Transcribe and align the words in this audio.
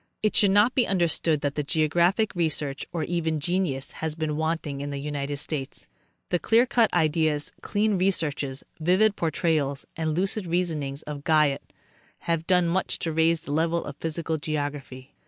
It 0.23 0.35
should 0.35 0.49
not 0.49 0.73
be 0.73 0.87
understood 0.87 1.41
that 1.41 1.67
geographic 1.67 2.33
research, 2.33 2.87
or 2.91 3.03
even 3.03 3.39
genius, 3.39 3.91
has 3.91 4.15
been 4.15 4.35
wanting 4.35 4.81
in 4.81 4.89
the 4.89 4.97
United 4.97 5.37
States. 5.37 5.85
The 6.29 6.39
clear 6.39 6.65
cut 6.65 6.91
ideas, 6.91 7.51
keen 7.63 7.99
researches, 7.99 8.63
vivid 8.79 9.15
portrayals 9.15 9.85
and 9.95 10.15
lucid 10.17 10.47
reasonings 10.47 11.03
of 11.03 11.23
Guyot 11.23 11.71
have 12.21 12.47
done 12.47 12.67
much 12.67 12.97
to 12.97 13.13
raise 13.13 13.41
the 13.41 13.51
level 13.51 13.85
of 13.85 13.95
physical 13.97 14.39
geography. 14.39 15.13